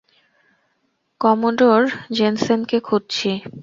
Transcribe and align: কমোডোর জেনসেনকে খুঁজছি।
কমোডোর 1.21 1.81
জেনসেনকে 2.17 2.77
খুঁজছি। 2.79 3.31